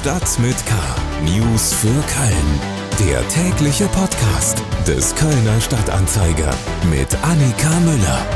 [0.00, 0.74] Stadt mit K.
[1.26, 2.60] News für Köln.
[3.00, 6.54] Der tägliche Podcast des Kölner Stadtanzeiger
[6.88, 8.26] mit Annika Müller.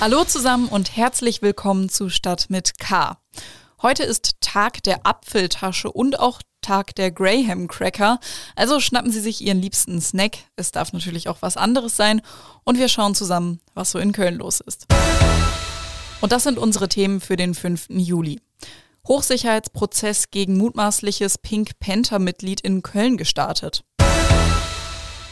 [0.00, 3.16] Hallo zusammen und herzlich willkommen zu Stadt mit K.
[3.80, 8.18] Heute ist Tag der Apfeltasche und auch Tag der Graham Cracker.
[8.56, 10.38] Also schnappen Sie sich Ihren liebsten Snack.
[10.56, 12.22] Es darf natürlich auch was anderes sein.
[12.64, 14.88] Und wir schauen zusammen, was so in Köln los ist.
[16.20, 17.86] Und das sind unsere Themen für den 5.
[17.90, 18.40] Juli.
[19.06, 23.84] Hochsicherheitsprozess gegen mutmaßliches Pink Panther-Mitglied in Köln gestartet.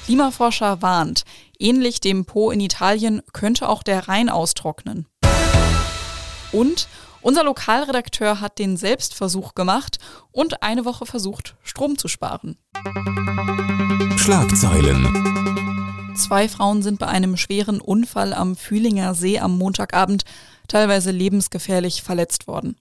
[0.07, 1.25] Klimaforscher warnt,
[1.59, 5.07] ähnlich dem Po in Italien könnte auch der Rhein austrocknen.
[6.51, 6.89] Und
[7.21, 9.99] unser Lokalredakteur hat den Selbstversuch gemacht
[10.33, 12.57] und eine Woche versucht, Strom zu sparen.
[14.17, 16.15] Schlagzeilen.
[16.17, 20.25] Zwei Frauen sind bei einem schweren Unfall am Fühlinger See am Montagabend
[20.69, 22.77] teilweise lebensgefährlich verletzt worden.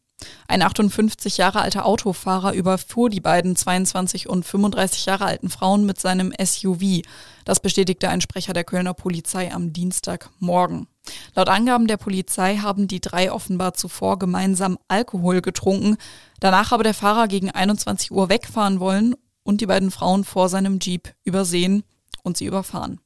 [0.48, 6.00] Ein 58 Jahre alter Autofahrer überfuhr die beiden 22 und 35 Jahre alten Frauen mit
[6.00, 7.02] seinem SUV.
[7.46, 10.88] Das bestätigte ein Sprecher der Kölner Polizei am Dienstagmorgen.
[11.36, 15.98] Laut Angaben der Polizei haben die drei offenbar zuvor gemeinsam Alkohol getrunken.
[16.40, 20.80] Danach habe der Fahrer gegen 21 Uhr wegfahren wollen und die beiden Frauen vor seinem
[20.80, 21.84] Jeep übersehen
[22.24, 23.00] und sie überfahren.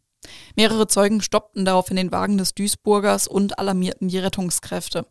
[0.56, 5.06] Mehrere Zeugen stoppten daraufhin den Wagen des Duisburgers und alarmierten die Rettungskräfte.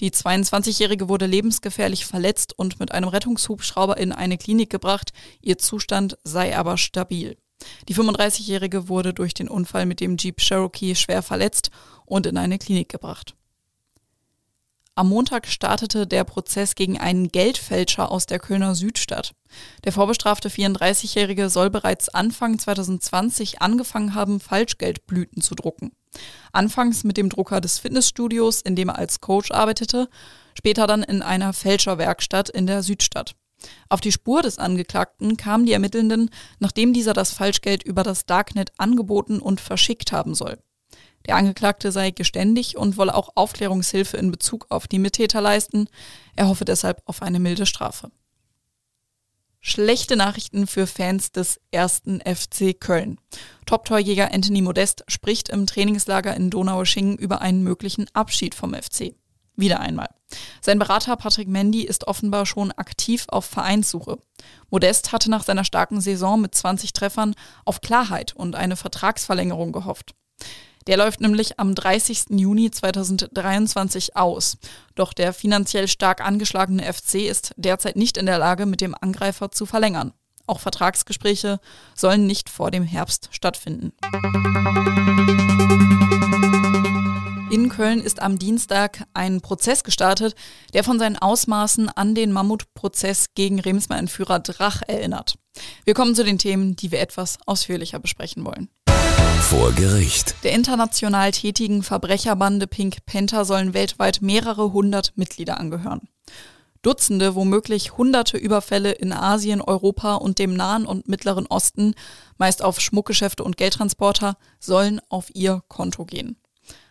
[0.00, 5.12] Die 22-Jährige wurde lebensgefährlich verletzt und mit einem Rettungshubschrauber in eine Klinik gebracht.
[5.42, 7.36] Ihr Zustand sei aber stabil.
[7.88, 11.70] Die 35-Jährige wurde durch den Unfall mit dem Jeep Cherokee schwer verletzt
[12.06, 13.34] und in eine Klinik gebracht.
[14.96, 19.32] Am Montag startete der Prozess gegen einen Geldfälscher aus der Kölner Südstadt.
[19.84, 25.92] Der vorbestrafte 34-Jährige soll bereits Anfang 2020 angefangen haben, Falschgeldblüten zu drucken.
[26.52, 30.08] Anfangs mit dem Drucker des Fitnessstudios, in dem er als Coach arbeitete,
[30.54, 33.36] später dann in einer Fälscherwerkstatt in der Südstadt.
[33.88, 38.72] Auf die Spur des Angeklagten kamen die Ermittelnden, nachdem dieser das Falschgeld über das Darknet
[38.78, 40.58] angeboten und verschickt haben soll.
[41.26, 45.88] Der Angeklagte sei geständig und wolle auch Aufklärungshilfe in Bezug auf die Mittäter leisten.
[46.34, 48.10] Er hoffe deshalb auf eine milde Strafe.
[49.62, 53.18] Schlechte Nachrichten für Fans des ersten FC Köln.
[53.66, 59.14] Top-Torjäger Anthony Modest spricht im Trainingslager in Donaueschingen über einen möglichen Abschied vom FC.
[59.56, 60.08] Wieder einmal.
[60.62, 64.18] Sein Berater Patrick Mendy ist offenbar schon aktiv auf Vereinssuche.
[64.70, 67.34] Modest hatte nach seiner starken Saison mit 20 Treffern
[67.66, 70.14] auf Klarheit und eine Vertragsverlängerung gehofft.
[70.86, 72.26] Der läuft nämlich am 30.
[72.30, 74.56] Juni 2023 aus.
[74.94, 79.50] Doch der finanziell stark angeschlagene FC ist derzeit nicht in der Lage, mit dem Angreifer
[79.50, 80.12] zu verlängern.
[80.46, 81.60] Auch Vertragsgespräche
[81.94, 83.92] sollen nicht vor dem Herbst stattfinden.
[87.50, 90.36] In Köln ist am Dienstag ein Prozess gestartet,
[90.72, 95.36] der von seinen Ausmaßen an den Mammutprozess gegen Remsmar-Entführer Drach erinnert.
[95.84, 98.68] Wir kommen zu den Themen, die wir etwas ausführlicher besprechen wollen.
[99.40, 100.36] Vor Gericht.
[100.44, 106.08] Der international tätigen Verbrecherbande Pink Panther sollen weltweit mehrere hundert Mitglieder angehören.
[106.82, 111.94] Dutzende, womöglich hunderte Überfälle in Asien, Europa und dem Nahen und Mittleren Osten,
[112.38, 116.36] meist auf Schmuckgeschäfte und Geldtransporter, sollen auf ihr Konto gehen.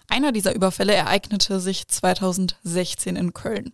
[0.09, 3.73] Einer dieser Überfälle ereignete sich 2016 in Köln.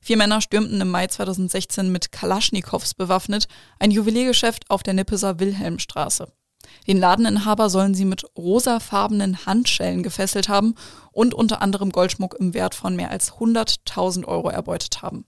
[0.00, 3.48] Vier Männer stürmten im Mai 2016 mit Kalaschnikows bewaffnet
[3.78, 6.32] ein Juweliergeschäft auf der Nippeser Wilhelmstraße.
[6.86, 10.74] Den Ladeninhaber sollen sie mit rosafarbenen Handschellen gefesselt haben
[11.12, 15.24] und unter anderem Goldschmuck im Wert von mehr als 100.000 Euro erbeutet haben.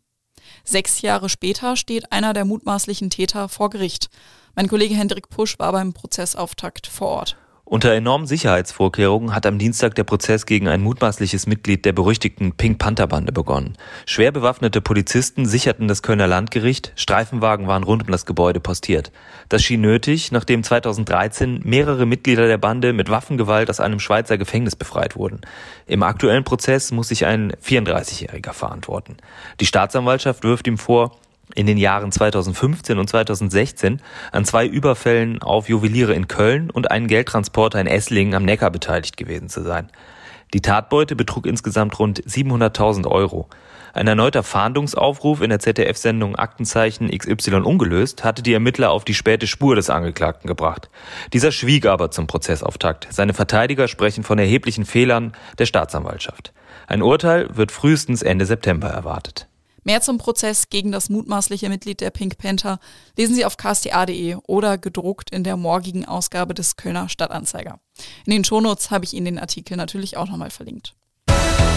[0.64, 4.08] Sechs Jahre später steht einer der mutmaßlichen Täter vor Gericht.
[4.54, 7.36] Mein Kollege Hendrik Pusch war beim Prozessauftakt vor Ort.
[7.72, 12.78] Unter enormen Sicherheitsvorkehrungen hat am Dienstag der Prozess gegen ein mutmaßliches Mitglied der berüchtigten Pink
[12.78, 13.78] Panther Bande begonnen.
[14.04, 19.10] Schwer bewaffnete Polizisten sicherten das Kölner Landgericht, Streifenwagen waren rund um das Gebäude postiert.
[19.48, 24.76] Das schien nötig, nachdem 2013 mehrere Mitglieder der Bande mit Waffengewalt aus einem Schweizer Gefängnis
[24.76, 25.40] befreit wurden.
[25.86, 29.16] Im aktuellen Prozess muss sich ein 34-Jähriger verantworten.
[29.60, 31.16] Die Staatsanwaltschaft wirft ihm vor,
[31.54, 34.00] in den Jahren 2015 und 2016
[34.30, 39.16] an zwei Überfällen auf Juweliere in Köln und einen Geldtransporter in Esslingen am Neckar beteiligt
[39.16, 39.90] gewesen zu sein.
[40.54, 43.48] Die Tatbeute betrug insgesamt rund 700.000 Euro.
[43.94, 49.46] Ein erneuter Fahndungsaufruf in der ZDF-Sendung Aktenzeichen XY ungelöst hatte die Ermittler auf die späte
[49.46, 50.88] Spur des Angeklagten gebracht.
[51.32, 53.08] Dieser schwieg aber zum Prozessauftakt.
[53.10, 56.52] Seine Verteidiger sprechen von erheblichen Fehlern der Staatsanwaltschaft.
[56.86, 59.48] Ein Urteil wird frühestens Ende September erwartet.
[59.84, 62.78] Mehr zum Prozess gegen das mutmaßliche Mitglied der Pink Panther
[63.16, 67.80] lesen Sie auf ksta.de oder gedruckt in der morgigen Ausgabe des Kölner Stadtanzeiger.
[68.24, 70.94] In den Shownotes habe ich Ihnen den Artikel natürlich auch nochmal verlinkt.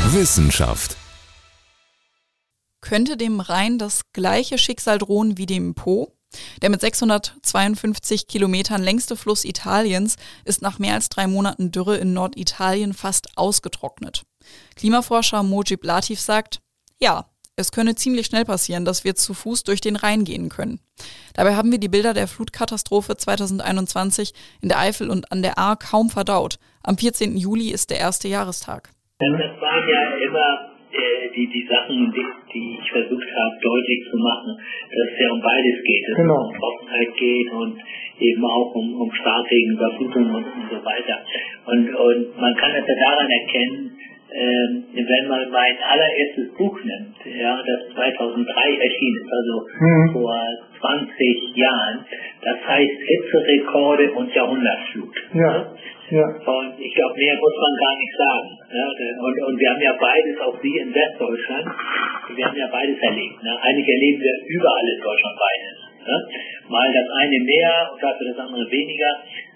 [0.07, 0.97] Wissenschaft.
[2.81, 6.11] könnte dem Rhein das gleiche Schicksal drohen wie dem Po?
[6.61, 12.13] Der mit 652 Kilometern längste Fluss Italiens ist nach mehr als drei Monaten Dürre in
[12.13, 14.23] Norditalien fast ausgetrocknet.
[14.75, 16.61] Klimaforscher Mojib Latif sagt,
[16.99, 20.79] ja, es könne ziemlich schnell passieren, dass wir zu Fuß durch den Rhein gehen können.
[21.35, 25.77] Dabei haben wir die Bilder der Flutkatastrophe 2021 in der Eifel und an der Ahr
[25.77, 26.57] kaum verdaut.
[26.83, 27.37] Am 14.
[27.37, 28.89] Juli ist der erste Jahrestag.
[29.19, 29.29] Das
[29.61, 34.51] waren ja immer äh, die, die Sachen, die, die ich versucht habe deutlich zu machen,
[34.91, 36.03] dass es ja um beides geht.
[36.11, 36.35] Dass genau.
[36.35, 37.75] es um Trockenheit geht und
[38.19, 41.17] eben auch um, um Starkregen, Überflutung und, und so weiter.
[41.67, 43.97] Und, und man kann das ja daran erkennen,
[44.31, 48.45] ähm, wenn man mein allererstes Buch nimmt, ja, das 2003
[48.81, 50.13] erschienen ist, also mhm.
[50.13, 50.35] vor
[50.79, 52.05] 20 Jahren,
[52.41, 55.15] das heißt Hitzerekorde und Jahrhundertflut.
[55.33, 55.71] Ja.
[56.09, 56.21] Ja.
[56.21, 58.49] Und ich glaube, mehr muss man gar nicht sagen.
[58.77, 58.85] Ja,
[59.25, 61.65] und, und wir haben ja beides, auch Sie in Westdeutschland,
[62.35, 63.41] wir haben ja beides erlebt.
[63.41, 63.49] Ne?
[63.49, 65.75] Eigentlich erleben wir überall in Deutschland beides.
[66.05, 66.17] Ne?
[66.69, 69.11] Mal das eine mehr und dafür das andere weniger,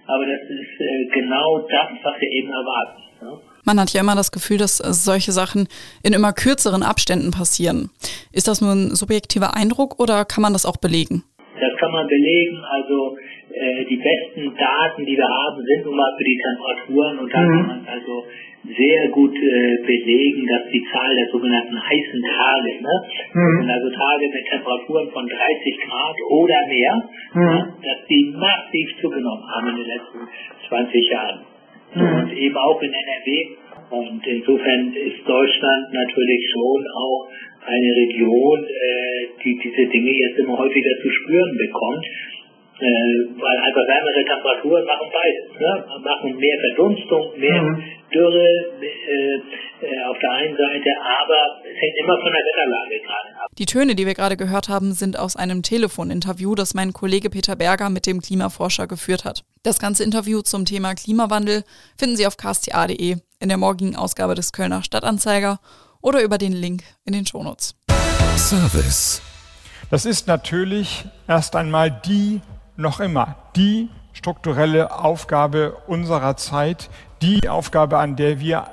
[0.08, 3.02] aber das ist äh, genau das, was wir eben erwarten.
[3.22, 3.49] Ne?
[3.66, 5.68] Man hat ja immer das Gefühl, dass äh, solche Sachen
[6.04, 7.90] in immer kürzeren Abständen passieren.
[8.32, 11.24] Ist das nur ein subjektiver Eindruck oder kann man das auch belegen?
[11.60, 12.64] Das kann man belegen.
[12.64, 13.18] Also
[13.52, 17.42] äh, die besten Daten, die wir haben, sind nun mal für die Temperaturen und da
[17.42, 17.52] mhm.
[17.52, 18.24] kann man also
[18.64, 22.96] sehr gut äh, belegen, dass die Zahl der sogenannten heißen Tage, ne,
[23.34, 23.70] mhm.
[23.70, 27.42] also Tage mit Temperaturen von 30 Grad oder mehr, mhm.
[27.42, 30.20] ne, dass die massiv zugenommen haben in den letzten
[30.68, 31.49] 20 Jahren.
[31.94, 32.16] Mhm.
[32.22, 33.28] Und eben auch in NRW.
[33.90, 37.28] Und insofern ist Deutschland natürlich schon auch
[37.66, 42.06] eine Region, äh, die diese Dinge jetzt immer häufiger zu spüren bekommt.
[42.80, 45.60] Äh, weil einfach wärmere Temperaturen machen beides.
[45.60, 46.00] Ne?
[46.00, 47.84] Machen mehr Verdunstung, mehr mhm.
[48.14, 49.40] Dürre äh,
[49.82, 53.52] auf der einen Seite, aber es hängt immer von der Wetterlage gerade ab.
[53.58, 57.56] Die Töne, die wir gerade gehört haben, sind aus einem Telefoninterview, das mein Kollege Peter
[57.56, 59.44] Berger mit dem Klimaforscher geführt hat.
[59.64, 61.64] Das ganze Interview zum Thema Klimawandel
[61.98, 65.60] finden Sie auf ksta.de in der morgigen Ausgabe des Kölner Stadtanzeiger
[66.02, 67.76] oder über den Link in den Shownotes.
[68.38, 69.22] Service.
[69.90, 72.42] Das ist natürlich erst einmal die
[72.76, 76.90] noch immer die strukturelle Aufgabe unserer Zeit,
[77.22, 78.68] die Aufgabe, an der wir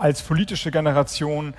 [0.00, 1.54] als politische Generation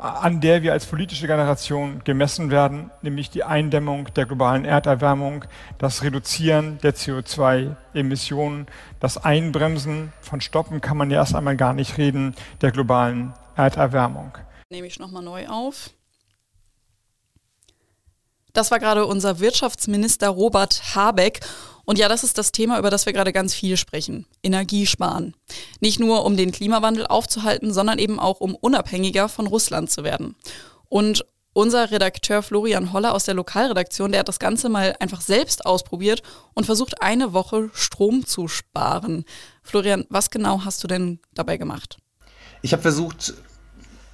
[0.00, 5.44] an der wir als politische Generation gemessen werden, nämlich die Eindämmung der globalen Erderwärmung,
[5.76, 8.66] das Reduzieren der CO2-Emissionen,
[8.98, 14.38] das Einbremsen von Stoppen kann man ja erst einmal gar nicht reden, der globalen Erderwärmung.
[14.70, 15.90] Nehme ich nochmal neu auf.
[18.54, 21.40] Das war gerade unser Wirtschaftsminister Robert Habeck.
[21.84, 24.26] Und ja, das ist das Thema, über das wir gerade ganz viel sprechen.
[24.42, 25.34] Energiesparen.
[25.80, 30.36] Nicht nur, um den Klimawandel aufzuhalten, sondern eben auch, um unabhängiger von Russland zu werden.
[30.88, 35.66] Und unser Redakteur Florian Holler aus der Lokalredaktion, der hat das Ganze mal einfach selbst
[35.66, 36.22] ausprobiert
[36.54, 39.24] und versucht, eine Woche Strom zu sparen.
[39.62, 41.98] Florian, was genau hast du denn dabei gemacht?
[42.62, 43.34] Ich habe versucht,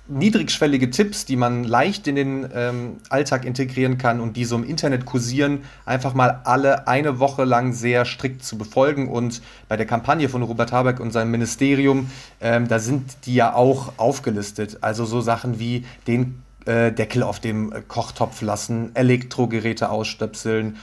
[0.08, 4.64] niedrigschwellige Tipps, die man leicht in den ähm, Alltag integrieren kann und die so im
[4.64, 9.08] Internet kursieren, einfach mal alle eine Woche lang sehr strikt zu befolgen.
[9.08, 12.10] Und bei der Kampagne von Robert Habeck und seinem Ministerium,
[12.40, 14.78] ähm, da sind die ja auch aufgelistet.
[14.80, 20.76] Also so Sachen wie den äh, Deckel auf dem Kochtopf lassen, Elektrogeräte ausstöpseln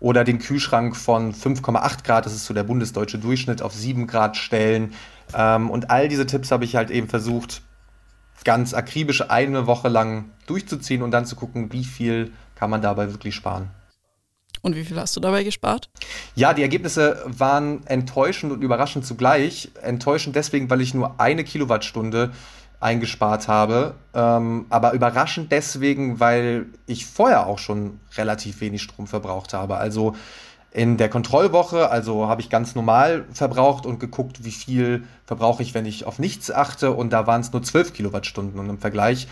[0.00, 4.36] oder den Kühlschrank von 5,8 Grad, das ist so der bundesdeutsche Durchschnitt, auf 7 Grad
[4.38, 4.94] stellen.
[5.34, 7.62] Ähm, und all diese Tipps habe ich halt eben versucht,
[8.44, 13.10] ganz akribisch eine Woche lang durchzuziehen und dann zu gucken, wie viel kann man dabei
[13.10, 13.70] wirklich sparen.
[14.62, 15.88] Und wie viel hast du dabei gespart?
[16.34, 19.70] Ja, die Ergebnisse waren enttäuschend und überraschend zugleich.
[19.82, 22.32] Enttäuschend deswegen, weil ich nur eine Kilowattstunde
[22.78, 29.52] eingespart habe, ähm, aber überraschend deswegen, weil ich vorher auch schon relativ wenig Strom verbraucht
[29.52, 29.76] habe.
[29.76, 30.16] Also
[30.72, 35.74] in der Kontrollwoche, also habe ich ganz normal verbraucht und geguckt, wie viel verbrauche ich,
[35.74, 36.92] wenn ich auf nichts achte.
[36.92, 38.60] Und da waren es nur 12 Kilowattstunden.
[38.60, 39.26] Und im Vergleich,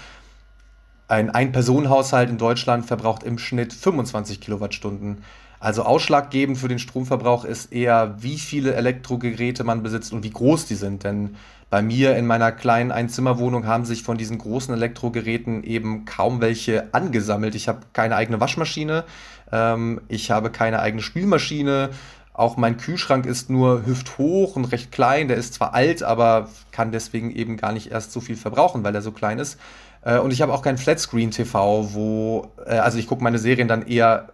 [1.06, 5.22] ein Ein-Personen-Haushalt in Deutschland verbraucht im Schnitt 25 Kilowattstunden.
[5.60, 10.66] Also ausschlaggebend für den Stromverbrauch ist eher, wie viele Elektrogeräte man besitzt und wie groß
[10.66, 11.04] die sind.
[11.04, 11.36] Denn
[11.70, 16.94] bei mir in meiner kleinen Einzimmerwohnung haben sich von diesen großen Elektrogeräten eben kaum welche
[16.94, 17.54] angesammelt.
[17.54, 19.04] Ich habe keine eigene Waschmaschine,
[19.52, 21.90] ähm, ich habe keine eigene Spülmaschine.
[22.32, 25.26] Auch mein Kühlschrank ist nur hüfthoch und recht klein.
[25.26, 28.94] Der ist zwar alt, aber kann deswegen eben gar nicht erst so viel verbrauchen, weil
[28.94, 29.58] er so klein ist.
[30.02, 33.86] Äh, und ich habe auch kein Flatscreen-TV, wo, äh, also ich gucke meine Serien dann
[33.86, 34.28] eher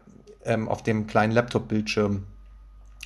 [0.44, 2.24] ähm, auf dem kleinen Laptop-Bildschirm.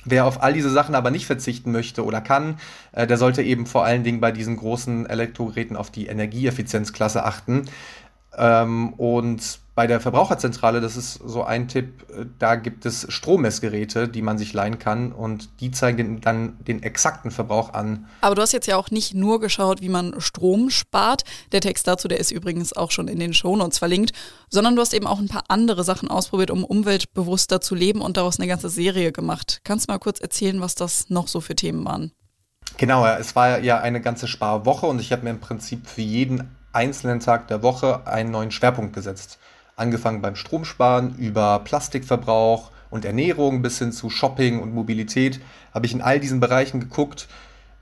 [0.05, 2.57] Wer auf all diese Sachen aber nicht verzichten möchte oder kann,
[2.93, 7.63] äh, der sollte eben vor allen Dingen bei diesen großen Elektrogeräten auf die Energieeffizienzklasse achten.
[8.37, 14.09] Ähm, und bei der Verbraucherzentrale, das ist so ein Tipp, äh, da gibt es Strommessgeräte,
[14.09, 18.05] die man sich leihen kann und die zeigen dann den exakten Verbrauch an.
[18.19, 21.23] Aber du hast jetzt ja auch nicht nur geschaut, wie man Strom spart.
[21.53, 24.11] Der Text dazu, der ist übrigens auch schon in den Shownotes verlinkt,
[24.49, 28.17] sondern du hast eben auch ein paar andere Sachen ausprobiert, um umweltbewusster zu leben und
[28.17, 29.61] daraus eine ganze Serie gemacht.
[29.63, 32.11] Kannst du mal kurz erzählen, was das noch so für Themen waren?
[32.75, 36.53] Genau, es war ja eine ganze Sparwoche und ich habe mir im Prinzip für jeden
[36.73, 39.39] einzelnen Tag der Woche einen neuen Schwerpunkt gesetzt
[39.79, 45.39] angefangen beim Stromsparen über Plastikverbrauch und Ernährung bis hin zu Shopping und Mobilität,
[45.73, 47.27] habe ich in all diesen Bereichen geguckt,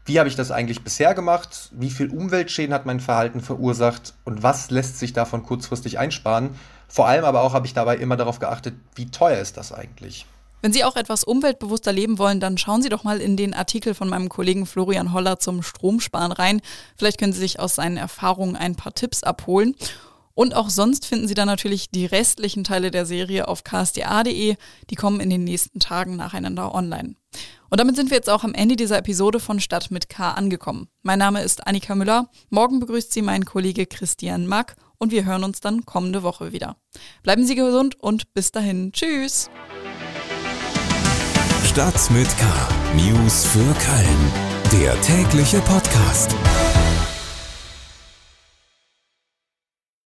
[0.06, 4.42] wie habe ich das eigentlich bisher gemacht, wie viel Umweltschäden hat mein Verhalten verursacht und
[4.42, 6.52] was lässt sich davon kurzfristig einsparen.
[6.88, 10.26] Vor allem aber auch habe ich dabei immer darauf geachtet, wie teuer ist das eigentlich.
[10.62, 13.94] Wenn Sie auch etwas umweltbewusster leben wollen, dann schauen Sie doch mal in den Artikel
[13.94, 16.62] von meinem Kollegen Florian Holler zum Stromsparen rein.
[16.96, 19.76] Vielleicht können Sie sich aus seinen Erfahrungen ein paar Tipps abholen.
[20.38, 24.56] Und auch sonst finden Sie dann natürlich die restlichen Teile der Serie auf ksta.de.
[24.88, 27.16] Die kommen in den nächsten Tagen nacheinander online.
[27.72, 30.90] Und damit sind wir jetzt auch am Ende dieser Episode von Stadt mit K angekommen.
[31.02, 32.30] Mein Name ist Annika Müller.
[32.52, 36.76] Morgen begrüßt Sie mein Kollege Christian Mack und wir hören uns dann kommende Woche wieder.
[37.24, 38.92] Bleiben Sie gesund und bis dahin.
[38.92, 39.50] Tschüss.
[41.66, 42.46] Stadt mit K.
[42.96, 44.82] News für Köln.
[44.84, 46.36] Der tägliche Podcast.